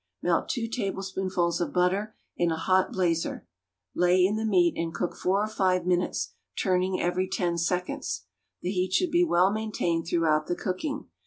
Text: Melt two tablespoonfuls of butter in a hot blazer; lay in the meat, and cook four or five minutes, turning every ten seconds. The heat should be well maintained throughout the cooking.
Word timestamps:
Melt 0.23 0.49
two 0.49 0.67
tablespoonfuls 0.67 1.61
of 1.61 1.71
butter 1.73 2.15
in 2.35 2.49
a 2.49 2.55
hot 2.57 2.91
blazer; 2.91 3.45
lay 3.93 4.25
in 4.25 4.35
the 4.35 4.47
meat, 4.47 4.73
and 4.75 4.91
cook 4.91 5.15
four 5.15 5.43
or 5.43 5.47
five 5.47 5.85
minutes, 5.85 6.33
turning 6.59 6.99
every 6.99 7.27
ten 7.29 7.55
seconds. 7.55 8.23
The 8.63 8.71
heat 8.71 8.93
should 8.93 9.11
be 9.11 9.23
well 9.23 9.51
maintained 9.51 10.07
throughout 10.07 10.47
the 10.47 10.55
cooking. 10.55 11.05